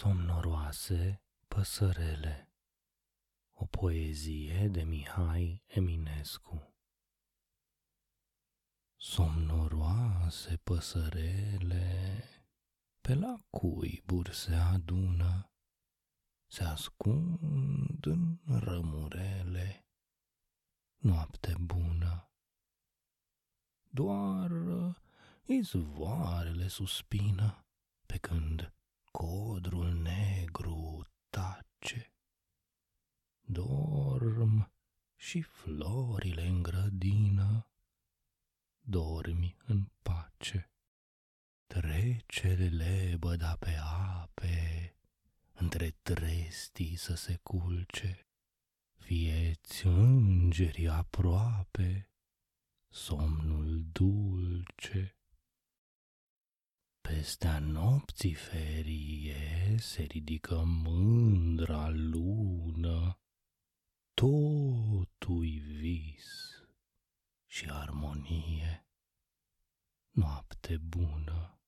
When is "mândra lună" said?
60.64-62.39